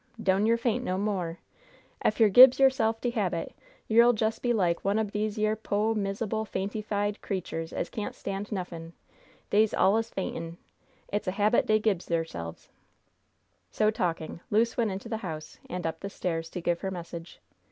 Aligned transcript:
Doan 0.19 0.47
yer 0.47 0.57
faint 0.57 0.83
no 0.83 0.97
mo'. 0.97 1.35
Ef 2.03 2.19
yer 2.19 2.27
gibs 2.29 2.57
yerse'f 2.59 2.99
de 3.01 3.11
habit, 3.11 3.53
yer'll 3.87 4.15
jes 4.15 4.39
be 4.39 4.51
like 4.51 4.83
one 4.83 4.97
ob 4.97 5.11
dese 5.11 5.37
yere 5.37 5.55
po', 5.55 5.93
mis'able, 5.93 6.43
faintyfied 6.43 7.21
creetures 7.21 7.71
as 7.71 7.91
can't 7.91 8.15
stand 8.15 8.47
nuffin. 8.51 8.93
Dey's 9.51 9.75
allus 9.75 10.09
faintn'. 10.09 10.57
It's 11.13 11.27
a 11.27 11.31
habit 11.33 11.67
dey 11.67 11.77
gibs 11.77 12.07
deirselves." 12.07 12.69
So 13.69 13.91
talking, 13.91 14.39
Luce 14.49 14.75
went 14.75 14.89
into 14.89 15.07
the 15.07 15.17
house 15.17 15.59
and 15.69 15.85
up 15.85 15.99
the 15.99 16.09
stairs 16.09 16.49
to 16.49 16.61
give 16.61 16.81
her 16.81 16.89
message. 16.89 17.39